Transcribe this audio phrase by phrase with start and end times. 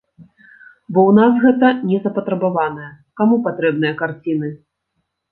[0.93, 2.87] Бо ў нас гэта не запатрабаванае,
[3.21, 4.49] каму патрэбныя карціны?